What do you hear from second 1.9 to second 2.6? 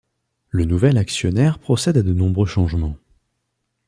à de nombreux